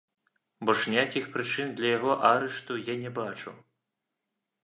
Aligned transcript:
Больш 0.67 0.79
ніякіх 0.93 1.27
прычын 1.35 1.75
для 1.81 1.87
яго 1.97 2.11
арышту 2.31 2.73
я 2.91 2.95
не 3.05 3.09
бачу. 3.21 3.51